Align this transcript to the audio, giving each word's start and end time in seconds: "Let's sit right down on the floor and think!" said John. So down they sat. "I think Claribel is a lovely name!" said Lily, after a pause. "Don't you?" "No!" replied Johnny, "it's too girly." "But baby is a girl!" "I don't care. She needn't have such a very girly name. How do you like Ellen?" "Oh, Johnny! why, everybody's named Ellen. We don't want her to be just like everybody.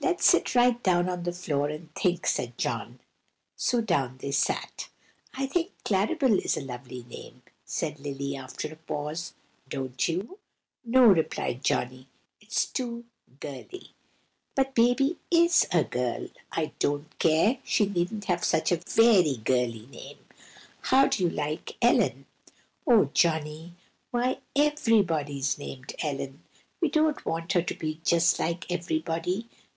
"Let's 0.00 0.26
sit 0.26 0.54
right 0.54 0.80
down 0.82 1.08
on 1.08 1.22
the 1.22 1.32
floor 1.32 1.70
and 1.70 1.92
think!" 1.94 2.26
said 2.26 2.58
John. 2.58 3.00
So 3.56 3.80
down 3.80 4.18
they 4.18 4.32
sat. 4.32 4.90
"I 5.32 5.46
think 5.46 5.72
Claribel 5.82 6.38
is 6.40 6.58
a 6.58 6.64
lovely 6.64 7.02
name!" 7.04 7.42
said 7.64 7.98
Lily, 7.98 8.36
after 8.36 8.68
a 8.68 8.76
pause. 8.76 9.32
"Don't 9.68 10.06
you?" 10.06 10.38
"No!" 10.84 11.04
replied 11.06 11.64
Johnny, 11.64 12.06
"it's 12.38 12.66
too 12.66 13.06
girly." 13.40 13.94
"But 14.54 14.74
baby 14.74 15.16
is 15.30 15.66
a 15.72 15.84
girl!" 15.84 16.28
"I 16.52 16.72
don't 16.78 17.18
care. 17.18 17.58
She 17.64 17.86
needn't 17.86 18.26
have 18.26 18.44
such 18.44 18.70
a 18.72 18.82
very 18.86 19.36
girly 19.38 19.86
name. 19.86 20.18
How 20.82 21.06
do 21.08 21.24
you 21.24 21.30
like 21.30 21.76
Ellen?" 21.80 22.26
"Oh, 22.86 23.06
Johnny! 23.14 23.72
why, 24.10 24.40
everybody's 24.54 25.58
named 25.58 25.94
Ellen. 26.02 26.44
We 26.80 26.90
don't 26.90 27.24
want 27.24 27.54
her 27.54 27.62
to 27.62 27.74
be 27.74 28.00
just 28.04 28.38
like 28.38 28.70
everybody. 28.70 29.48